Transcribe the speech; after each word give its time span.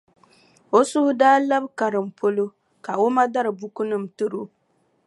O 0.77 0.79
suhu 0.89 1.11
daa 1.21 1.37
labi 1.49 1.67
karim 1.79 2.07
polo 2.19 2.45
ka 2.85 2.91
o 3.05 3.07
ma 3.15 3.23
dari 3.33 3.51
bukunima 3.59 4.01
n-tiri 4.03 4.37
o. 4.43 4.43